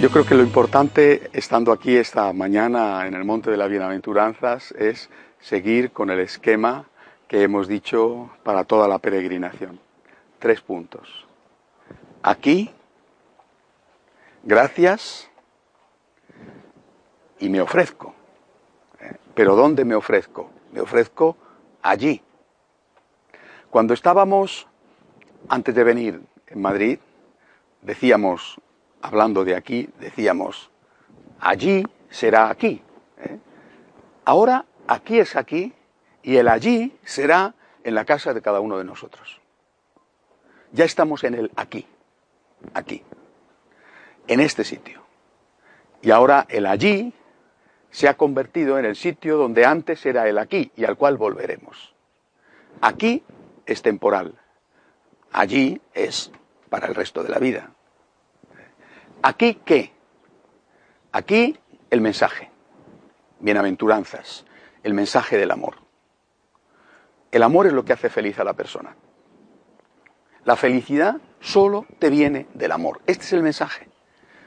Yo 0.00 0.10
creo 0.10 0.26
que 0.26 0.34
lo 0.34 0.42
importante, 0.42 1.30
estando 1.32 1.72
aquí 1.72 1.96
esta 1.96 2.30
mañana 2.34 3.06
en 3.06 3.14
el 3.14 3.24
Monte 3.24 3.50
de 3.50 3.56
las 3.56 3.70
Bienaventuranzas, 3.70 4.72
es 4.72 5.08
seguir 5.40 5.90
con 5.90 6.10
el 6.10 6.20
esquema 6.20 6.84
que 7.26 7.42
hemos 7.42 7.66
dicho 7.66 8.30
para 8.42 8.64
toda 8.64 8.88
la 8.88 8.98
peregrinación. 8.98 9.80
Tres 10.38 10.60
puntos. 10.60 11.26
Aquí, 12.22 12.70
gracias 14.44 15.30
y 17.38 17.48
me 17.48 17.62
ofrezco. 17.62 18.14
Pero 19.34 19.56
¿dónde 19.56 19.86
me 19.86 19.94
ofrezco? 19.94 20.50
Me 20.72 20.80
ofrezco 20.80 21.38
allí. 21.80 22.20
Cuando 23.70 23.94
estábamos, 23.94 24.68
antes 25.48 25.74
de 25.74 25.84
venir 25.84 26.20
en 26.48 26.60
Madrid, 26.60 26.98
decíamos, 27.80 28.60
hablando 29.02 29.44
de 29.44 29.54
aquí, 29.54 29.88
decíamos, 30.00 30.70
allí 31.40 31.84
será 32.10 32.50
aquí. 32.50 32.82
¿eh? 33.18 33.38
Ahora 34.24 34.64
aquí 34.86 35.18
es 35.18 35.36
aquí 35.36 35.72
y 36.22 36.36
el 36.36 36.48
allí 36.48 36.96
será 37.04 37.54
en 37.84 37.94
la 37.94 38.04
casa 38.04 38.34
de 38.34 38.42
cada 38.42 38.60
uno 38.60 38.78
de 38.78 38.84
nosotros. 38.84 39.40
Ya 40.72 40.84
estamos 40.84 41.24
en 41.24 41.34
el 41.34 41.52
aquí, 41.56 41.86
aquí, 42.74 43.02
en 44.26 44.40
este 44.40 44.64
sitio. 44.64 45.02
Y 46.02 46.10
ahora 46.10 46.46
el 46.48 46.66
allí 46.66 47.12
se 47.90 48.08
ha 48.08 48.16
convertido 48.16 48.78
en 48.78 48.84
el 48.84 48.96
sitio 48.96 49.36
donde 49.36 49.64
antes 49.64 50.04
era 50.04 50.28
el 50.28 50.38
aquí 50.38 50.72
y 50.76 50.84
al 50.84 50.96
cual 50.96 51.16
volveremos. 51.16 51.94
Aquí 52.80 53.22
es 53.64 53.82
temporal, 53.82 54.34
allí 55.32 55.80
es 55.94 56.30
para 56.68 56.88
el 56.88 56.94
resto 56.94 57.22
de 57.22 57.30
la 57.30 57.38
vida. 57.38 57.75
¿Aquí 59.26 59.58
qué? 59.64 59.92
Aquí 61.10 61.58
el 61.90 62.00
mensaje. 62.00 62.48
Bienaventuranzas, 63.40 64.44
el 64.84 64.94
mensaje 64.94 65.36
del 65.36 65.50
amor. 65.50 65.78
El 67.32 67.42
amor 67.42 67.66
es 67.66 67.72
lo 67.72 67.84
que 67.84 67.92
hace 67.92 68.08
feliz 68.08 68.38
a 68.38 68.44
la 68.44 68.52
persona. 68.52 68.94
La 70.44 70.54
felicidad 70.54 71.16
solo 71.40 71.86
te 71.98 72.08
viene 72.08 72.46
del 72.54 72.70
amor. 72.70 73.00
Este 73.08 73.24
es 73.24 73.32
el 73.32 73.42
mensaje. 73.42 73.88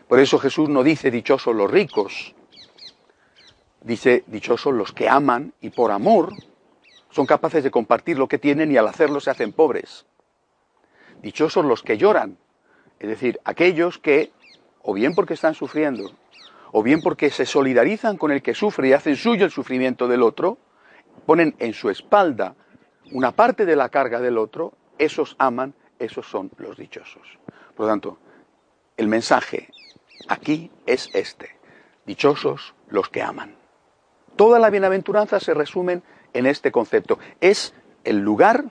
Por 0.08 0.22
eso 0.22 0.40
Jesús 0.40 0.70
no 0.70 0.81
dice 0.81 1.12
dichosos 1.12 1.54
los 1.54 1.70
ricos, 1.70 2.34
dice 3.81 4.24
dichosos 4.28 4.74
los 4.74 4.94
que 4.94 5.09
aman 5.09 5.54
y 5.59 5.72
por 5.72 5.92
amor 5.92 6.31
son 7.09 7.25
capaces 7.25 7.66
de 7.66 7.72
compartir 7.72 8.18
lo 8.18 8.30
que 8.30 8.38
tienen 8.38 8.72
y 8.72 8.78
al 8.78 8.88
hacerlo 8.88 9.20
se 9.20 9.30
hacen 9.30 9.52
pobres. 9.52 10.06
Dichosos 11.22 11.66
los 11.66 11.84
que 11.84 11.98
lloran, 11.98 12.38
es 13.00 13.09
decir, 13.09 13.42
aquellos 13.44 13.98
que 13.98 14.31
o 14.82 14.94
bien 14.94 15.14
porque 15.16 15.34
están 15.34 15.54
sufriendo, 15.54 16.12
o 16.72 16.84
bien 16.84 17.02
porque 17.02 17.30
se 17.30 17.46
solidarizan 17.46 18.18
con 18.18 18.32
el 18.32 18.42
que 18.42 18.54
sufre 18.54 18.90
y 18.90 18.94
hacen 18.94 19.16
suyo 19.16 19.46
el 19.46 19.52
sufrimiento 19.52 20.08
del 20.08 20.22
otro, 20.22 20.58
ponen 21.26 21.56
en 21.60 21.74
su 21.74 21.90
espalda 21.90 22.56
una 23.12 23.32
parte 23.32 23.66
de 23.66 23.76
la 23.76 23.90
carga 23.90 24.20
del 24.20 24.38
otro, 24.38 24.74
esos 24.98 25.36
aman, 25.40 25.74
esos 25.98 26.28
son 26.28 26.52
los 26.58 26.78
dichosos. 26.78 27.40
Por 27.76 27.86
lo 27.86 27.92
tanto, 27.92 28.18
el 28.98 29.08
mensaje 29.08 29.70
aquí 30.28 30.72
es 30.86 31.10
este, 31.14 31.58
dichosos 32.06 32.74
los 32.90 33.10
que 33.10 33.22
aman. 33.22 33.56
Toda 34.36 34.60
la 34.60 34.70
bienaventuranza 34.70 35.40
se 35.40 35.54
resumen 35.54 36.04
en 36.34 36.46
este 36.46 36.72
concepto. 36.72 37.20
Es 37.42 37.74
el 38.04 38.20
lugar, 38.20 38.66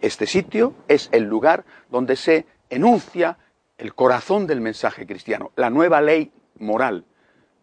este 0.00 0.26
sitio, 0.26 0.74
es 0.88 1.08
el 1.12 1.24
lugar 1.24 1.64
donde 1.90 2.16
se 2.16 2.46
enuncia 2.70 3.38
el 3.82 3.96
corazón 3.96 4.46
del 4.46 4.60
mensaje 4.60 5.08
cristiano, 5.08 5.50
la 5.56 5.68
nueva 5.68 6.00
ley 6.00 6.30
moral. 6.60 7.04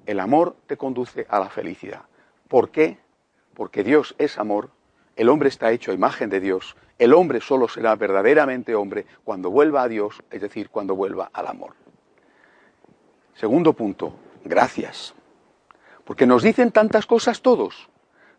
El 0.06 0.19
amor 0.19 0.57
te 0.68 0.75
conduce 0.75 1.25
a 1.30 1.40
la 1.40 1.50
felicidad. 1.50 2.02
¿Por 2.50 2.72
qué? 2.72 2.97
Porque 3.53 3.85
Dios 3.85 4.16
es 4.18 4.38
amor, 4.38 4.69
el 5.16 5.29
hombre 5.29 5.47
está 5.47 5.72
hecho 5.72 5.91
a 5.91 5.94
imagen 5.94 6.29
de 6.29 6.41
Dios, 6.41 6.75
el 6.97 7.13
hombre 7.13 7.40
solo 7.40 7.69
será 7.69 7.96
verdaderamente 7.96 8.75
hombre 8.75 9.06
cuando 9.24 9.50
vuelva 9.50 9.84
a 9.84 9.88
Dios, 9.88 10.22
es 10.29 10.41
decir, 10.41 10.69
cuando 10.69 10.94
vuelva 10.94 11.29
al 11.31 11.47
amor. 11.47 11.72
Segundo 13.35 13.72
punto, 13.72 14.13
gracias. 14.44 15.16
Porque 16.03 16.25
nos 16.25 16.44
dicen 16.44 16.74
tantas 16.74 17.06
cosas 17.06 17.41
todos. 17.41 17.88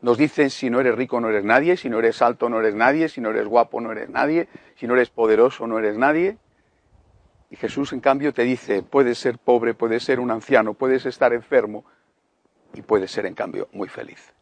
Nos 0.02 0.18
dicen 0.18 0.50
si 0.50 0.68
no 0.68 0.80
eres 0.80 0.96
rico 0.96 1.18
no 1.18 1.30
eres 1.30 1.44
nadie, 1.44 1.78
si 1.78 1.88
no 1.88 1.98
eres 1.98 2.20
alto 2.20 2.50
no 2.50 2.60
eres 2.60 2.74
nadie, 2.74 3.08
si 3.08 3.22
no 3.22 3.30
eres 3.30 3.46
guapo 3.46 3.80
no 3.80 3.90
eres 3.90 4.10
nadie, 4.10 4.48
si 4.74 4.86
no 4.86 4.92
eres 4.92 5.08
poderoso 5.08 5.66
no 5.66 5.78
eres 5.78 5.96
nadie. 5.96 6.36
Y 7.50 7.56
Jesús, 7.56 7.92
en 7.92 8.00
cambio, 8.00 8.32
te 8.32 8.44
dice, 8.44 8.82
puedes 8.82 9.18
ser 9.18 9.38
pobre, 9.38 9.74
puedes 9.74 10.04
ser 10.04 10.20
un 10.20 10.30
anciano, 10.30 10.74
puedes 10.74 11.04
estar 11.04 11.32
enfermo 11.32 11.84
y 12.74 12.82
puedes 12.82 13.10
ser, 13.10 13.26
en 13.26 13.34
cambio, 13.34 13.68
muy 13.72 13.88
feliz. 13.88 14.32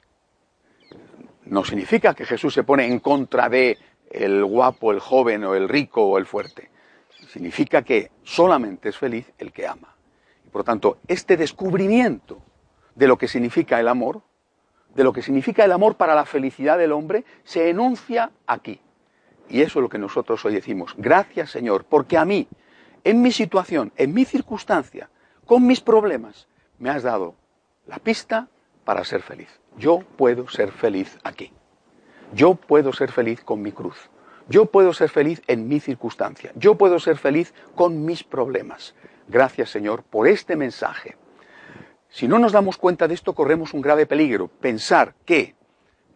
No 1.46 1.64
significa 1.64 2.14
que 2.14 2.26
Jesús 2.26 2.52
se 2.52 2.64
pone 2.64 2.86
en 2.86 3.00
contra 3.00 3.48
de 3.48 3.78
el 4.10 4.44
guapo, 4.44 4.92
el 4.92 5.00
joven 5.00 5.44
o 5.44 5.54
el 5.54 5.68
rico 5.68 6.02
o 6.02 6.18
el 6.18 6.26
fuerte. 6.26 6.70
Significa 7.28 7.82
que 7.82 8.10
solamente 8.22 8.90
es 8.90 8.98
feliz 8.98 9.32
el 9.38 9.52
que 9.52 9.66
ama. 9.66 9.94
Y 10.46 10.50
por 10.50 10.64
tanto, 10.64 10.98
este 11.06 11.36
descubrimiento 11.36 12.42
de 12.94 13.06
lo 13.06 13.16
que 13.16 13.28
significa 13.28 13.80
el 13.80 13.88
amor, 13.88 14.22
de 14.94 15.04
lo 15.04 15.12
que 15.12 15.22
significa 15.22 15.64
el 15.64 15.72
amor 15.72 15.96
para 15.96 16.14
la 16.14 16.26
felicidad 16.26 16.76
del 16.76 16.92
hombre, 16.92 17.24
se 17.44 17.70
enuncia 17.70 18.30
aquí. 18.46 18.80
Y 19.48 19.62
eso 19.62 19.78
es 19.78 19.82
lo 19.82 19.88
que 19.88 19.98
nosotros 19.98 20.44
hoy 20.44 20.54
decimos. 20.54 20.94
Gracias 20.96 21.50
Señor, 21.50 21.84
porque 21.84 22.18
a 22.18 22.24
mí, 22.24 22.48
en 23.04 23.22
mi 23.22 23.32
situación, 23.32 23.92
en 23.96 24.14
mi 24.14 24.24
circunstancia, 24.24 25.10
con 25.46 25.66
mis 25.66 25.80
problemas, 25.80 26.46
me 26.78 26.90
has 26.90 27.02
dado 27.02 27.34
la 27.86 27.98
pista 27.98 28.48
para 28.84 29.04
ser 29.04 29.22
feliz. 29.22 29.48
Yo 29.76 30.00
puedo 30.16 30.48
ser 30.48 30.72
feliz 30.72 31.18
aquí. 31.24 31.52
Yo 32.32 32.54
puedo 32.54 32.92
ser 32.92 33.10
feliz 33.10 33.42
con 33.42 33.62
mi 33.62 33.72
cruz. 33.72 34.10
Yo 34.48 34.66
puedo 34.66 34.92
ser 34.92 35.10
feliz 35.10 35.42
en 35.46 35.68
mi 35.68 35.80
circunstancia. 35.80 36.52
Yo 36.54 36.76
puedo 36.76 36.98
ser 36.98 37.18
feliz 37.18 37.54
con 37.74 38.04
mis 38.04 38.24
problemas. 38.24 38.94
Gracias 39.28 39.70
Señor 39.70 40.02
por 40.02 40.26
este 40.26 40.56
mensaje. 40.56 41.16
Si 42.08 42.26
no 42.28 42.38
nos 42.38 42.52
damos 42.52 42.78
cuenta 42.78 43.06
de 43.06 43.14
esto, 43.14 43.34
corremos 43.34 43.74
un 43.74 43.82
grave 43.82 44.06
peligro. 44.06 44.48
Pensar 44.48 45.14
que 45.26 45.54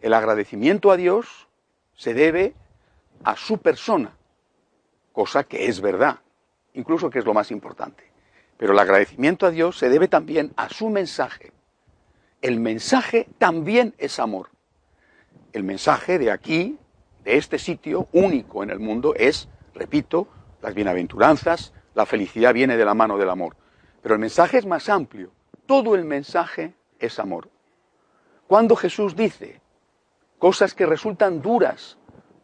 el 0.01 0.13
agradecimiento 0.13 0.91
a 0.91 0.97
Dios 0.97 1.47
se 1.95 2.13
debe 2.13 2.55
a 3.23 3.35
su 3.35 3.59
persona, 3.59 4.17
cosa 5.11 5.43
que 5.43 5.67
es 5.67 5.79
verdad 5.79 6.22
incluso 6.73 7.09
que 7.09 7.19
es 7.19 7.25
lo 7.25 7.33
más 7.33 7.51
importante. 7.51 8.11
Pero 8.57 8.73
el 8.73 8.79
agradecimiento 8.79 9.45
a 9.45 9.51
Dios 9.51 9.77
se 9.77 9.89
debe 9.89 10.07
también 10.07 10.53
a 10.55 10.69
su 10.69 10.89
mensaje. 10.89 11.51
El 12.41 12.59
mensaje 12.59 13.27
también 13.37 13.95
es 13.97 14.19
amor. 14.19 14.49
El 15.53 15.63
mensaje 15.63 16.19
de 16.19 16.31
aquí, 16.31 16.77
de 17.23 17.37
este 17.37 17.57
sitio 17.57 18.07
único 18.11 18.63
en 18.63 18.69
el 18.69 18.79
mundo, 18.79 19.13
es, 19.15 19.47
repito, 19.73 20.27
las 20.61 20.73
bienaventuranzas, 20.73 21.73
la 21.93 22.05
felicidad 22.05 22.53
viene 22.53 22.77
de 22.77 22.85
la 22.85 22.93
mano 22.93 23.17
del 23.17 23.29
amor. 23.29 23.55
Pero 24.01 24.15
el 24.15 24.21
mensaje 24.21 24.57
es 24.57 24.65
más 24.65 24.89
amplio. 24.89 25.31
Todo 25.65 25.95
el 25.95 26.05
mensaje 26.05 26.73
es 26.99 27.19
amor. 27.19 27.49
Cuando 28.47 28.75
Jesús 28.75 29.15
dice 29.15 29.61
cosas 30.37 30.73
que 30.73 30.85
resultan 30.85 31.41
duras, 31.41 31.97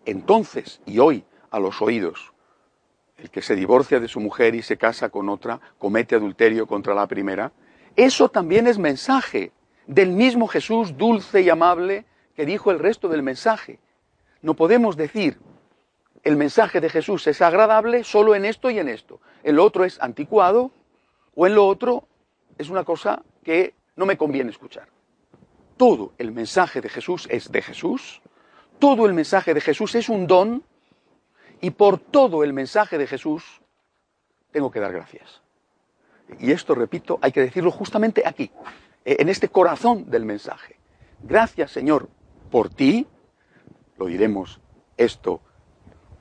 entonces 0.05 0.81
y 0.85 0.99
hoy 0.99 1.25
a 1.51 1.59
los 1.59 1.81
oídos. 1.81 2.33
El 3.21 3.29
que 3.29 3.41
se 3.41 3.55
divorcia 3.55 3.99
de 3.99 4.07
su 4.07 4.19
mujer 4.19 4.55
y 4.55 4.61
se 4.61 4.77
casa 4.77 5.09
con 5.09 5.29
otra 5.29 5.59
comete 5.77 6.15
adulterio 6.15 6.65
contra 6.67 6.93
la 6.93 7.07
primera. 7.07 7.51
Eso 7.95 8.29
también 8.29 8.67
es 8.67 8.77
mensaje 8.77 9.51
del 9.87 10.11
mismo 10.11 10.47
Jesús 10.47 10.97
dulce 10.97 11.41
y 11.41 11.49
amable 11.49 12.05
que 12.35 12.45
dijo 12.45 12.71
el 12.71 12.79
resto 12.79 13.09
del 13.09 13.23
mensaje. 13.23 13.79
No 14.41 14.53
podemos 14.53 14.95
decir 14.95 15.37
el 16.23 16.35
mensaje 16.35 16.81
de 16.81 16.89
Jesús 16.89 17.27
es 17.27 17.41
agradable 17.41 18.03
solo 18.03 18.35
en 18.35 18.45
esto 18.45 18.69
y 18.69 18.79
en 18.79 18.89
esto. 18.89 19.19
En 19.43 19.55
lo 19.55 19.65
otro 19.65 19.85
es 19.85 20.01
anticuado 20.01 20.71
o 21.35 21.47
en 21.47 21.55
lo 21.55 21.65
otro 21.65 22.07
es 22.57 22.69
una 22.69 22.83
cosa 22.83 23.23
que 23.43 23.73
no 23.95 24.05
me 24.05 24.17
conviene 24.17 24.51
escuchar. 24.51 24.87
Todo 25.77 26.13
el 26.17 26.31
mensaje 26.31 26.81
de 26.81 26.89
Jesús 26.89 27.27
es 27.29 27.51
de 27.51 27.61
Jesús, 27.61 28.21
todo 28.79 29.05
el 29.05 29.13
mensaje 29.13 29.53
de 29.53 29.61
Jesús 29.61 29.95
es 29.95 30.09
un 30.09 30.27
don 30.27 30.63
y 31.61 31.71
por 31.71 31.99
todo 31.99 32.43
el 32.43 32.53
mensaje 32.53 32.97
de 32.97 33.07
Jesús 33.07 33.61
tengo 34.51 34.71
que 34.71 34.79
dar 34.79 34.91
gracias. 34.91 35.41
Y 36.39 36.51
esto, 36.51 36.75
repito, 36.75 37.19
hay 37.21 37.31
que 37.31 37.41
decirlo 37.41 37.71
justamente 37.71 38.23
aquí, 38.25 38.51
en 39.03 39.29
este 39.29 39.49
corazón 39.49 40.09
del 40.09 40.25
mensaje. 40.25 40.77
Gracias, 41.23 41.71
Señor, 41.71 42.07
por 42.51 42.69
ti. 42.69 43.07
Lo 43.97 44.05
diremos 44.05 44.59
esto 44.97 45.41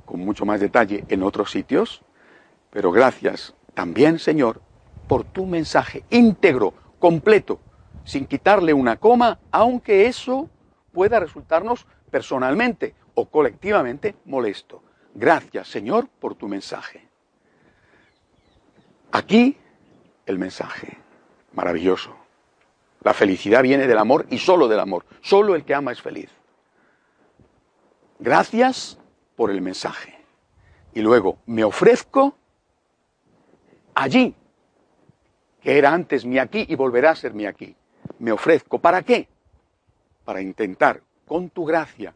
con 0.04 0.20
mucho 0.20 0.46
más 0.46 0.60
detalle 0.60 1.04
en 1.08 1.22
otros 1.22 1.50
sitios, 1.50 2.02
pero 2.70 2.90
gracias 2.90 3.54
también, 3.74 4.18
Señor, 4.18 4.62
por 5.06 5.24
tu 5.24 5.46
mensaje 5.46 6.04
íntegro, 6.10 6.72
completo, 6.98 7.60
sin 8.04 8.26
quitarle 8.26 8.72
una 8.72 8.96
coma, 8.96 9.38
aunque 9.50 10.06
eso 10.06 10.48
pueda 10.92 11.20
resultarnos 11.20 11.86
personalmente 12.10 12.94
o 13.14 13.26
colectivamente 13.26 14.16
molesto. 14.24 14.82
Gracias, 15.18 15.66
Señor, 15.66 16.08
por 16.20 16.36
tu 16.36 16.46
mensaje. 16.46 17.02
Aquí 19.10 19.56
el 20.26 20.38
mensaje, 20.38 20.96
maravilloso. 21.54 22.14
La 23.02 23.12
felicidad 23.14 23.64
viene 23.64 23.88
del 23.88 23.98
amor 23.98 24.26
y 24.30 24.38
solo 24.38 24.68
del 24.68 24.78
amor. 24.78 25.04
Solo 25.20 25.56
el 25.56 25.64
que 25.64 25.74
ama 25.74 25.90
es 25.90 26.00
feliz. 26.00 26.30
Gracias 28.20 28.96
por 29.34 29.50
el 29.50 29.60
mensaje. 29.60 30.16
Y 30.94 31.00
luego 31.00 31.38
me 31.46 31.64
ofrezco 31.64 32.36
allí, 33.96 34.36
que 35.60 35.78
era 35.78 35.92
antes 35.92 36.24
mi 36.24 36.38
aquí 36.38 36.64
y 36.68 36.76
volverá 36.76 37.10
a 37.10 37.16
ser 37.16 37.34
mi 37.34 37.44
aquí. 37.44 37.74
Me 38.20 38.30
ofrezco. 38.30 38.78
¿Para 38.78 39.02
qué? 39.02 39.26
Para 40.24 40.40
intentar, 40.40 41.02
con 41.26 41.50
tu 41.50 41.64
gracia, 41.64 42.14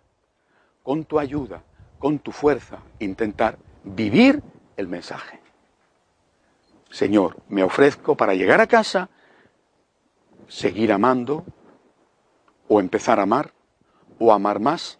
con 0.84 1.04
tu 1.04 1.18
ayuda, 1.18 1.64
con 2.02 2.18
tu 2.18 2.32
fuerza, 2.32 2.80
intentar 2.98 3.58
vivir 3.84 4.42
el 4.76 4.88
mensaje. 4.88 5.38
Señor, 6.90 7.36
me 7.48 7.62
ofrezco 7.62 8.16
para 8.16 8.34
llegar 8.34 8.60
a 8.60 8.66
casa, 8.66 9.08
seguir 10.48 10.90
amando, 10.90 11.44
o 12.66 12.80
empezar 12.80 13.20
a 13.20 13.22
amar, 13.22 13.52
o 14.18 14.32
amar 14.32 14.58
más, 14.58 14.98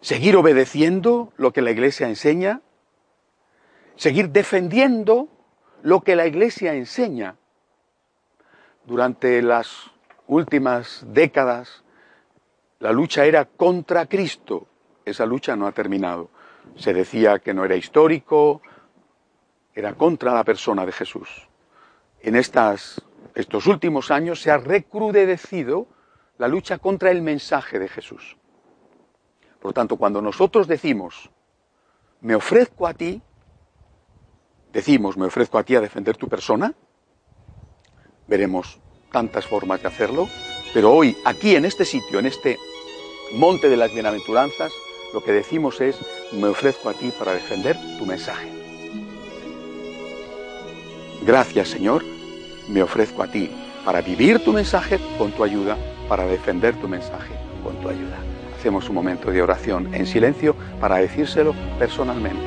seguir 0.00 0.34
obedeciendo 0.34 1.34
lo 1.36 1.52
que 1.52 1.60
la 1.60 1.72
Iglesia 1.72 2.08
enseña, 2.08 2.62
seguir 3.96 4.30
defendiendo 4.30 5.28
lo 5.82 6.00
que 6.00 6.16
la 6.16 6.26
Iglesia 6.26 6.72
enseña. 6.72 7.36
Durante 8.86 9.42
las 9.42 9.90
últimas 10.26 11.04
décadas, 11.06 11.84
la 12.78 12.92
lucha 12.92 13.26
era 13.26 13.44
contra 13.44 14.06
Cristo. 14.06 14.68
Esa 15.04 15.26
lucha 15.26 15.56
no 15.56 15.66
ha 15.66 15.72
terminado. 15.72 16.30
Se 16.76 16.92
decía 16.92 17.38
que 17.38 17.54
no 17.54 17.64
era 17.64 17.76
histórico, 17.76 18.62
era 19.74 19.94
contra 19.94 20.34
la 20.34 20.44
persona 20.44 20.86
de 20.86 20.92
Jesús. 20.92 21.48
En 22.20 22.36
estas, 22.36 23.02
estos 23.34 23.66
últimos 23.66 24.10
años 24.10 24.40
se 24.40 24.50
ha 24.50 24.58
recrudecido 24.58 25.86
la 26.38 26.48
lucha 26.48 26.78
contra 26.78 27.10
el 27.10 27.22
mensaje 27.22 27.78
de 27.78 27.88
Jesús. 27.88 28.36
Por 29.60 29.72
tanto, 29.72 29.96
cuando 29.96 30.20
nosotros 30.20 30.66
decimos, 30.66 31.30
me 32.20 32.34
ofrezco 32.34 32.86
a 32.86 32.94
ti, 32.94 33.22
decimos, 34.72 35.16
me 35.16 35.26
ofrezco 35.26 35.58
a 35.58 35.64
ti 35.64 35.76
a 35.76 35.80
defender 35.80 36.16
tu 36.16 36.28
persona, 36.28 36.74
veremos 38.26 38.80
tantas 39.10 39.46
formas 39.46 39.82
de 39.82 39.88
hacerlo, 39.88 40.28
pero 40.72 40.92
hoy, 40.92 41.16
aquí 41.24 41.54
en 41.54 41.64
este 41.64 41.84
sitio, 41.84 42.18
en 42.18 42.26
este 42.26 42.58
monte 43.34 43.68
de 43.68 43.76
las 43.76 43.92
bienaventuranzas, 43.92 44.72
lo 45.12 45.22
que 45.22 45.32
decimos 45.32 45.80
es, 45.80 45.96
me 46.32 46.48
ofrezco 46.48 46.88
a 46.88 46.94
ti 46.94 47.12
para 47.18 47.32
defender 47.32 47.76
tu 47.98 48.06
mensaje. 48.06 48.48
Gracias 51.22 51.68
Señor, 51.68 52.04
me 52.68 52.82
ofrezco 52.82 53.22
a 53.22 53.28
ti 53.28 53.50
para 53.84 54.00
vivir 54.00 54.42
tu 54.44 54.52
mensaje 54.52 54.98
con 55.18 55.32
tu 55.32 55.44
ayuda, 55.44 55.76
para 56.08 56.26
defender 56.26 56.74
tu 56.76 56.88
mensaje 56.88 57.34
con 57.62 57.76
tu 57.80 57.88
ayuda 57.88 58.18
hacemos 58.62 58.88
un 58.88 58.94
momento 58.94 59.32
de 59.32 59.42
oración 59.42 59.92
en 59.92 60.06
silencio 60.06 60.54
para 60.80 60.98
decírselo 60.98 61.52
personalmente. 61.80 62.46